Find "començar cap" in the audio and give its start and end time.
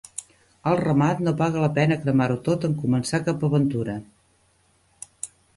2.87-3.47